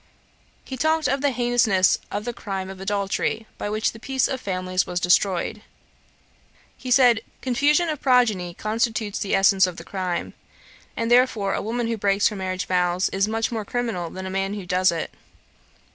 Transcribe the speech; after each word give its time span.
He 0.63 0.77
talked 0.77 1.07
of 1.07 1.21
the 1.21 1.29
heinousness 1.29 1.99
of 2.09 2.25
the 2.25 2.33
crime 2.33 2.71
of 2.71 2.79
adultery, 2.81 3.45
by 3.59 3.69
which 3.69 3.91
the 3.91 3.99
peace 3.99 4.27
of 4.27 4.41
families 4.41 4.87
was 4.87 4.99
destroyed. 4.99 5.61
He 6.75 6.89
said, 6.89 7.21
'Confusion 7.43 7.87
of 7.87 8.01
progeny 8.01 8.55
constitutes 8.55 9.19
the 9.19 9.35
essence 9.35 9.67
of 9.67 9.77
the 9.77 9.83
crime; 9.83 10.33
and 10.97 11.11
therefore 11.11 11.53
a 11.53 11.61
woman 11.61 11.85
who 11.85 11.97
breaks 11.97 12.29
her 12.29 12.35
marriage 12.35 12.65
vows 12.65 13.09
is 13.09 13.27
much 13.27 13.51
more 13.51 13.63
criminal 13.63 14.09
than 14.09 14.25
a 14.25 14.31
man 14.31 14.55
who 14.55 14.65
does 14.65 14.91
it. 14.91 15.11